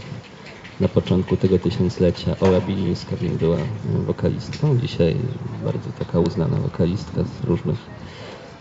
na 0.79 0.87
początku 0.89 1.37
tego 1.37 1.59
tysiąclecia. 1.59 2.39
Ola 2.39 2.61
Bilińska 2.61 3.15
była 3.39 3.57
e, 3.57 3.67
wokalistką, 4.05 4.77
dzisiaj 4.77 5.21
bardzo 5.63 5.93
taka 5.93 6.19
uznana 6.19 6.57
wokalistka 6.57 7.23
z 7.23 7.43
różnych 7.43 7.89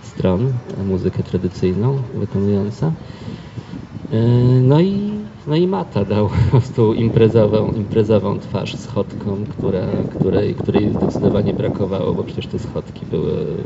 stron, 0.01 0.53
muzykę 0.85 1.23
tradycyjną 1.23 2.03
wykonująca. 2.15 2.93
E, 4.11 4.17
No 4.63 4.81
i, 4.81 5.25
no 5.47 5.57
i 5.57 5.67
Mata 5.67 6.05
dał 6.05 6.29
po 6.45 6.51
prostu 6.51 6.95
imprezową, 6.95 7.73
imprezową 7.73 8.39
twarz 8.39 8.77
schodką, 8.77 9.47
która, 9.47 10.07
której, 10.11 10.55
której 10.55 10.93
zdecydowanie 10.93 11.55
brakowało, 11.55 12.15
bo 12.15 12.25
przecież 12.25 12.47
te 12.47 12.59
schodki 12.59 13.07
były 13.07 13.65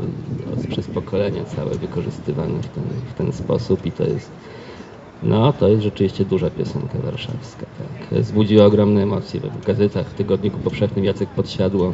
przez 0.69 0.87
pokolenia 0.87 1.45
całe 1.45 1.77
wykorzystywane 1.77 2.61
w 2.63 2.69
ten, 2.69 2.83
w 3.05 3.13
ten 3.13 3.31
sposób 3.33 3.85
i 3.85 3.91
to 3.91 4.03
jest 4.03 4.37
no, 5.23 5.53
to 5.53 5.67
jest 5.67 5.83
rzeczywiście 5.83 6.25
duża 6.25 6.49
piosenka 6.49 6.99
warszawska. 6.99 7.65
Tak. 8.09 8.23
Zbudziła 8.23 8.65
ogromne 8.65 9.03
emocje. 9.03 9.39
W 9.39 9.65
gazetach, 9.65 10.07
w 10.07 10.13
Tygodniku 10.13 10.59
Powszechnym 10.59 11.05
Jacek 11.05 11.29
Podsiadło 11.29 11.93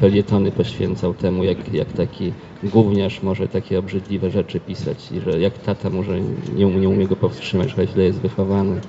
felietony 0.00 0.52
poświęcał 0.52 1.14
temu, 1.14 1.44
jak, 1.44 1.74
jak 1.74 1.92
taki 1.92 2.32
gówniarz 2.62 3.22
może 3.22 3.48
takie 3.48 3.78
obrzydliwe 3.78 4.30
rzeczy 4.30 4.60
pisać 4.60 5.12
i 5.12 5.20
że 5.20 5.40
jak 5.40 5.58
tata 5.58 5.90
może 5.90 6.20
nie, 6.54 6.64
nie 6.64 6.88
umie 6.88 7.06
go 7.06 7.16
powstrzymać, 7.16 7.70
że 7.70 7.86
źle 7.86 8.04
jest 8.04 8.18
wychowany. 8.18 8.80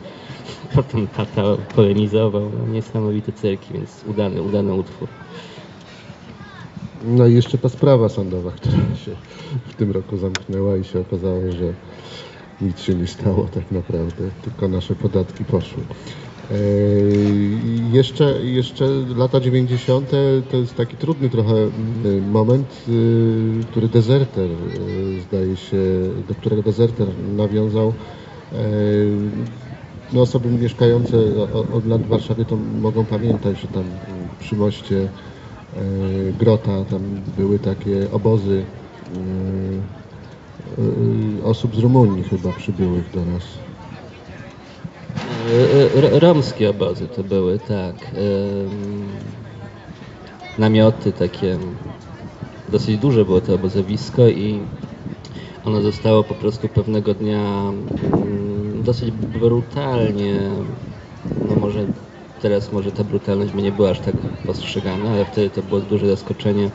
Potem 0.76 1.08
tata 1.08 1.44
polemizował. 1.76 2.52
No, 2.60 2.74
niesamowite 2.74 3.32
cyrki, 3.32 3.74
więc 3.74 4.04
udany, 4.08 4.42
udany 4.42 4.74
utwór. 4.74 5.08
No 7.06 7.28
i 7.28 7.34
jeszcze 7.34 7.58
ta 7.58 7.70
sprawa 7.70 8.10
sądowa, 8.10 8.52
która 8.52 8.96
się 9.06 9.12
w 9.68 9.74
tym 9.76 9.92
roku 9.92 10.18
zamknęła 10.18 10.78
i 10.78 10.84
się 10.84 11.00
okazało, 11.00 11.42
że 11.52 11.74
nic 12.64 12.80
się 12.80 12.96
nie 12.96 13.08
stało 13.08 13.48
tak 13.54 13.72
naprawdę, 13.72 14.24
tylko 14.44 14.68
nasze 14.68 14.96
podatki 14.96 15.46
poszły. 15.46 15.84
E, 16.52 16.56
jeszcze, 17.92 18.44
jeszcze 18.44 18.86
lata 19.16 19.40
90. 19.40 20.12
to 20.52 20.58
jest 20.58 20.76
taki 20.76 20.98
trudny 20.98 21.30
trochę 21.30 21.56
mm, 21.56 22.32
moment, 22.32 22.86
y, 22.90 23.64
który 23.72 23.88
dezerter, 23.88 24.50
y, 24.50 25.22
zdaje 25.22 25.56
się, 25.56 25.78
do 26.28 26.36
którego 26.36 26.62
dezerter 26.62 27.08
nawiązał. 27.36 27.94
E, 28.54 28.64
No, 30.14 30.22
osoby 30.22 30.50
mieszkające 30.50 31.18
od 31.74 31.86
lat 31.86 32.02
w 32.02 32.08
Warszawie 32.08 32.46
to 32.46 32.56
mogą 32.82 33.06
pamiętać, 33.06 33.60
że 33.60 33.68
tam 33.68 33.84
przy 34.40 34.56
moście 34.56 35.02
e, 35.02 35.10
Grota 36.40 36.86
tam 36.86 37.02
były 37.38 37.60
takie 37.60 38.12
obozy 38.12 38.64
e, 39.16 40.03
osób 41.44 41.76
z 41.76 41.80
Rumunii 41.80 42.24
chyba 42.24 42.52
przybyłych 42.52 43.12
do 43.12 43.26
nas. 43.26 43.44
E, 46.04 46.14
e, 46.14 46.20
Romskie 46.20 46.70
obozy 46.70 47.08
to 47.08 47.24
były, 47.24 47.60
tak. 47.60 47.96
Namioty 50.58 51.12
takie 51.12 51.58
dosyć 52.70 52.98
duże 52.98 53.26
było 53.26 53.42
to 53.42 53.56
obozowisko 53.56 54.28
i 54.28 54.60
ono 55.66 55.82
zostało 55.82 56.24
po 56.24 56.34
prostu 56.34 56.68
pewnego 56.68 57.14
dnia 57.14 57.72
mm, 58.14 58.84
dosyć 58.84 59.12
brutalnie, 59.12 60.40
no 61.50 61.56
może 61.56 61.86
teraz 62.42 62.72
może 62.72 62.92
ta 62.92 63.04
brutalność 63.04 63.54
by 63.54 63.62
nie 63.62 63.72
była 63.72 63.90
aż 63.90 64.00
tak 64.00 64.16
postrzegana, 64.46 65.10
ale 65.10 65.26
wtedy 65.26 65.50
to 65.50 65.64
było 65.64 65.82
duże 65.82 66.08
zaskoczenie 66.08 66.66
y, 66.66 66.72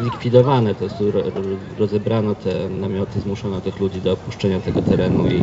zlikwidowane, 0.00 0.74
to 0.74 0.84
jest 0.84 1.00
ro, 1.00 1.22
ro, 1.22 1.42
rozebrano 1.78 2.34
te 2.34 2.68
namioty, 2.68 3.20
zmuszono 3.20 3.60
tych 3.60 3.80
ludzi 3.80 4.00
do 4.00 4.12
opuszczenia 4.12 4.60
tego 4.60 4.82
terenu 4.82 5.26
i 5.26 5.42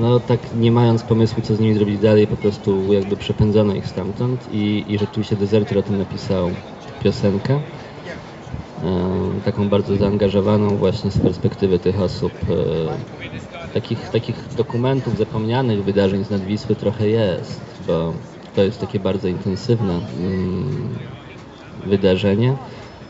no 0.00 0.20
tak 0.20 0.54
nie 0.54 0.72
mając 0.72 1.02
pomysłu, 1.02 1.42
co 1.42 1.54
z 1.54 1.60
nimi 1.60 1.74
zrobić 1.74 1.98
dalej, 1.98 2.26
po 2.26 2.36
prostu 2.36 2.92
jakby 2.92 3.16
przepędzono 3.16 3.74
ich 3.74 3.86
stamtąd 3.86 4.48
i, 4.52 4.84
i 4.88 4.98
rzeczywiście 4.98 5.36
Deserter 5.36 5.78
o 5.78 5.82
tym 5.82 5.98
napisał 5.98 6.50
piosenkę. 7.02 7.60
Taką 9.44 9.68
bardzo 9.68 9.96
zaangażowaną 9.96 10.76
właśnie 10.76 11.10
z 11.10 11.18
perspektywy 11.18 11.78
tych 11.78 12.00
osób. 12.00 12.32
E, 12.50 13.70
takich, 13.74 14.08
takich 14.08 14.54
dokumentów 14.54 15.16
zapomnianych 15.16 15.84
wydarzeń 15.84 16.24
z 16.24 16.30
Nadwisły 16.30 16.76
trochę 16.76 17.08
jest, 17.08 17.82
bo 17.86 18.14
to 18.54 18.62
jest 18.62 18.80
takie 18.80 19.00
bardzo 19.00 19.28
intensywne 19.28 20.00
mm, 20.20 20.88
wydarzenie, 21.86 22.56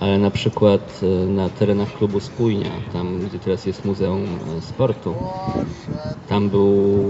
ale 0.00 0.18
na 0.18 0.30
przykład 0.30 1.00
e, 1.02 1.26
na 1.26 1.48
terenach 1.48 1.98
klubu 1.98 2.20
Spójnia, 2.20 2.70
tam 2.92 3.18
gdzie 3.18 3.38
teraz 3.38 3.66
jest 3.66 3.84
Muzeum 3.84 4.24
e, 4.58 4.60
Sportu, 4.60 5.14
tam 6.28 6.50
był 6.50 7.04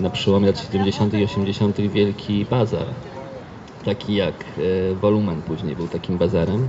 na 0.00 0.10
przełomie 0.10 0.46
lat 0.46 0.58
70. 0.58 1.14
i 1.14 1.24
80. 1.24 1.80
wielki 1.80 2.44
bazar, 2.44 2.86
taki 3.84 4.14
jak 4.14 4.34
e, 4.34 4.94
Wolumen 4.94 5.42
później 5.42 5.76
był 5.76 5.88
takim 5.88 6.18
bazarem. 6.18 6.68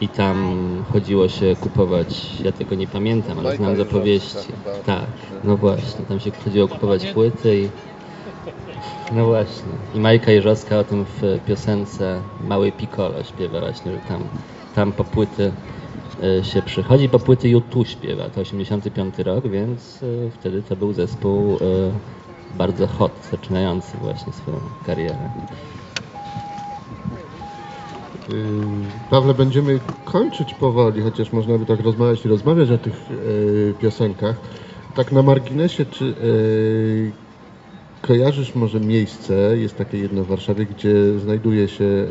I 0.00 0.08
tam 0.08 0.56
chodziło 0.92 1.28
się 1.28 1.56
kupować, 1.60 2.40
ja 2.44 2.52
tego 2.52 2.74
nie 2.74 2.86
pamiętam, 2.86 3.38
ale 3.38 3.56
znam 3.56 3.76
z 3.76 3.80
opowieści. 3.80 4.52
Tak, 4.86 5.06
no 5.44 5.56
właśnie, 5.56 6.04
tam 6.08 6.20
się 6.20 6.30
chodziło 6.44 6.68
kupować 6.68 7.06
płyty 7.06 7.60
i 7.60 7.68
no 9.12 9.24
właśnie. 9.24 9.72
I 9.94 10.00
Majka 10.00 10.32
Jeżowska 10.32 10.78
o 10.78 10.84
tym 10.84 11.04
w 11.04 11.40
piosence 11.46 12.22
Mały 12.40 12.72
Piccolo 12.72 13.24
śpiewa 13.24 13.60
właśnie, 13.60 13.92
że 13.92 13.98
tam, 13.98 14.22
tam 14.74 14.92
po 14.92 15.04
płyty 15.04 15.52
y, 16.40 16.44
się 16.44 16.62
przychodzi, 16.62 17.08
po 17.08 17.18
płyty 17.18 17.48
U2 17.48 17.84
śpiewa. 17.84 18.28
To 18.28 18.40
85 18.40 19.18
rok, 19.18 19.48
więc 19.48 20.02
y, 20.02 20.30
wtedy 20.34 20.62
to 20.62 20.76
był 20.76 20.92
zespół 20.92 21.56
y, 21.56 21.58
bardzo 22.54 22.86
hot, 22.86 23.12
zaczynający 23.30 23.96
właśnie 23.98 24.32
swoją 24.32 24.60
karierę. 24.86 25.30
Yy, 28.28 28.34
Pawle, 29.10 29.34
będziemy 29.34 29.80
kończyć 30.04 30.54
powoli, 30.54 31.02
chociaż 31.02 31.32
można 31.32 31.58
by 31.58 31.66
tak 31.66 31.80
rozmawiać 31.80 32.24
i 32.24 32.28
rozmawiać 32.28 32.70
o 32.70 32.78
tych 32.78 33.06
piosenkach. 33.80 34.36
Tak 34.94 35.12
na 35.12 35.22
marginesie, 35.22 35.86
czy 35.86 36.14
kojarzysz 38.02 38.54
może 38.54 38.80
miejsce, 38.80 39.34
jest 39.58 39.76
takie 39.78 39.98
jedno 39.98 40.24
w 40.24 40.26
Warszawie, 40.26 40.66
gdzie 40.66 41.18
znajduje 41.18 41.68
się 41.68 41.84
yy, 41.84 42.08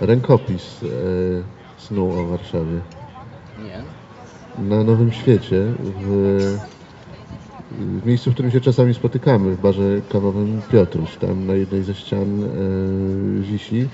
rękopis 0.00 0.82
yy, 0.82 0.88
snu 1.78 2.20
o 2.20 2.26
Warszawie? 2.26 2.80
Nie? 3.64 3.82
Na 4.68 4.84
Nowym 4.84 5.12
Świecie, 5.12 5.64
w, 6.02 6.58
w 8.02 8.06
miejscu, 8.06 8.30
w 8.30 8.34
którym 8.34 8.50
się 8.50 8.60
czasami 8.60 8.94
spotykamy, 8.94 9.56
w 9.56 9.60
barze 9.60 10.00
kawowym 10.08 10.62
Piotruś. 10.72 11.16
Tam 11.16 11.46
na 11.46 11.54
jednej 11.54 11.82
ze 11.82 11.94
ścian 11.94 12.44
e, 12.44 12.48
wisi. 13.42 13.88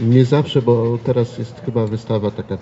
Nie 0.00 0.24
zawsze, 0.24 0.62
bo 0.62 0.98
teraz 1.04 1.38
jest 1.38 1.62
chyba 1.64 1.86
wystawa 1.86 2.30
taka 2.30 2.58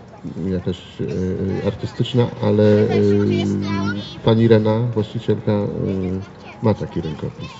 jakaś 0.47 1.00
e, 1.00 1.66
artystyczna, 1.66 2.26
ale 2.42 2.82
e, 2.82 2.88
pani 4.25 4.49
Rena, 4.49 4.80
właścicielka, 4.80 5.52
e, 5.52 5.66
ma 6.62 6.75
taki 6.75 7.00
rękopis. 7.00 7.50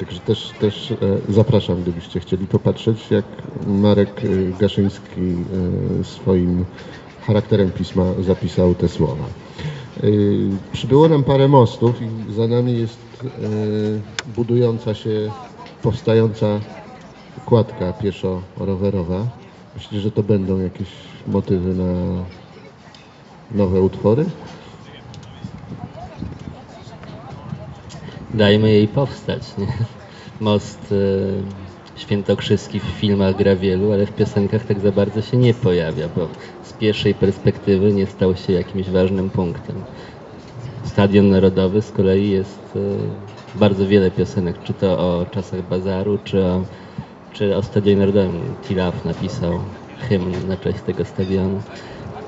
Także 0.00 0.20
też, 0.20 0.52
też 0.60 0.90
e, 0.90 0.96
zapraszam, 1.28 1.82
gdybyście 1.82 2.20
chcieli 2.20 2.46
popatrzeć, 2.46 3.10
jak 3.10 3.24
Marek 3.66 4.22
e, 4.24 4.58
Gaszyński 4.58 5.20
e, 6.00 6.04
swoim 6.04 6.64
charakterem 7.26 7.70
pisma 7.70 8.04
zapisał 8.20 8.74
te 8.74 8.88
słowa. 8.88 9.24
Przybyło 10.72 11.08
nam 11.08 11.24
parę 11.24 11.48
mostów 11.48 12.02
i 12.02 12.32
za 12.32 12.46
nami 12.46 12.78
jest 12.78 12.98
budująca 14.36 14.94
się, 14.94 15.30
powstająca 15.82 16.60
kładka 17.46 17.92
pieszo-rowerowa. 17.92 19.26
Myślę, 19.74 20.00
że 20.00 20.10
to 20.10 20.22
będą 20.22 20.58
jakieś 20.58 20.88
motywy 21.26 21.74
na 21.74 22.24
nowe 23.50 23.80
utwory? 23.80 24.24
Dajmy 28.34 28.72
jej 28.72 28.88
powstać. 28.88 29.42
Nie? 29.58 29.99
Most 30.40 30.92
e, 30.92 32.00
świętokrzyski 32.00 32.80
w 32.80 32.82
filmach 32.82 33.36
gra 33.36 33.56
wielu, 33.56 33.92
ale 33.92 34.06
w 34.06 34.12
piosenkach 34.12 34.64
tak 34.66 34.80
za 34.80 34.92
bardzo 34.92 35.22
się 35.22 35.36
nie 35.36 35.54
pojawia, 35.54 36.08
bo 36.16 36.28
z 36.62 36.72
pierwszej 36.72 37.14
perspektywy 37.14 37.92
nie 37.92 38.06
stał 38.06 38.36
się 38.36 38.52
jakimś 38.52 38.88
ważnym 38.88 39.30
punktem. 39.30 39.76
Stadion 40.84 41.30
Narodowy 41.30 41.82
z 41.82 41.90
kolei 41.90 42.30
jest 42.30 42.76
e, 42.76 43.58
bardzo 43.58 43.86
wiele 43.86 44.10
piosenek, 44.10 44.62
czy 44.64 44.74
to 44.74 44.98
o 44.98 45.26
czasach 45.30 45.62
bazaru, 45.62 46.18
czy 46.24 46.44
o, 46.44 46.64
czy 47.32 47.56
o 47.56 47.62
Stadionie 47.62 47.98
Narodowym. 47.98 48.54
Tilaf 48.68 49.04
napisał 49.04 49.60
hymn 50.08 50.48
na 50.48 50.56
cześć 50.56 50.80
tego 50.80 51.04
stadionu. 51.04 51.62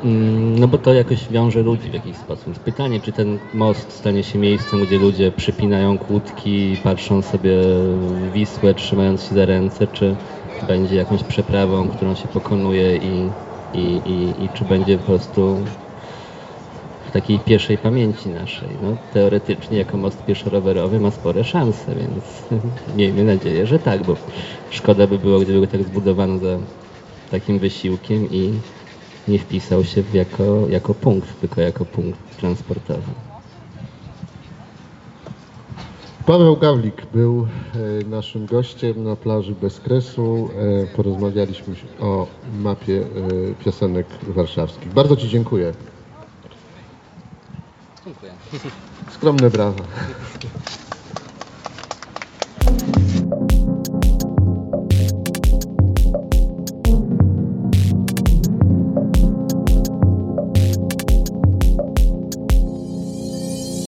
Mm, 0.04 0.58
No 0.58 0.68
bo 0.68 0.78
to 0.78 0.94
jakoś 0.94 1.28
wiąże 1.28 1.62
ludzi 1.62 1.90
w 1.90 1.94
jakiś 1.94 2.16
sposób. 2.16 2.58
Pytanie, 2.58 3.00
czy 3.00 3.12
ten 3.12 3.38
most 3.54 3.92
stanie 3.92 4.22
się 4.24 4.38
miejscem, 4.38 4.84
gdzie 4.86 4.98
ludzie 4.98 5.32
przypinają 5.32 5.98
kłódki, 5.98 6.76
patrzą 6.84 7.22
sobie 7.22 7.50
w 8.08 8.32
Wisłę, 8.32 8.74
trzymając 8.74 9.22
się 9.22 9.34
za 9.34 9.46
ręce, 9.46 9.86
czy 9.86 10.16
będzie 10.68 10.96
jakąś 10.96 11.22
przeprawą, 11.22 11.88
którą 11.88 12.14
się 12.14 12.28
pokonuje 12.28 12.96
i, 12.96 13.32
i, 13.74 13.78
i, 14.04 14.44
i 14.44 14.48
czy 14.48 14.64
będzie 14.64 14.98
po 14.98 15.04
prostu 15.04 15.56
w 17.08 17.10
takiej 17.10 17.38
pieszej 17.40 17.78
pamięci 17.78 18.28
naszej. 18.28 18.68
No, 18.82 18.96
teoretycznie 19.12 19.78
jako 19.78 19.96
most 19.96 20.24
pieszo-rowerowy 20.24 21.00
ma 21.00 21.10
spore 21.10 21.44
szanse, 21.44 21.94
więc 21.94 22.24
miejmy 22.96 23.24
nadzieję, 23.24 23.66
że 23.66 23.78
tak, 23.78 24.04
bo 24.04 24.16
szkoda 24.70 25.06
by 25.06 25.18
było, 25.18 25.40
gdyby 25.40 25.60
go 25.60 25.66
tak 25.66 25.84
zbudowano 25.84 26.38
za 26.38 26.58
takim 27.30 27.58
wysiłkiem 27.58 28.30
i 28.30 28.60
nie 29.28 29.38
wpisał 29.38 29.84
się 29.84 30.02
w 30.02 30.14
jako, 30.14 30.68
jako 30.68 30.94
punkt, 30.94 31.40
tylko 31.40 31.60
jako 31.60 31.84
punkt 31.84 32.36
transportowy. 32.36 33.12
Paweł 36.26 36.56
Gawlik 36.56 37.06
był 37.06 37.46
e, 38.02 38.08
naszym 38.08 38.46
gościem 38.46 39.04
na 39.04 39.16
plaży 39.16 39.54
Bezkresu. 39.54 40.50
E, 40.82 40.96
Porozmawialiśmy 40.96 41.74
o 42.00 42.26
mapie 42.58 43.00
e, 43.00 43.64
piosenek 43.64 44.06
warszawskich. 44.28 44.92
Bardzo 44.92 45.16
Ci 45.16 45.28
dziękuję. 45.28 45.72
Dziękuję. 48.04 48.32
Skromne 49.10 49.50
brawa. 49.50 49.84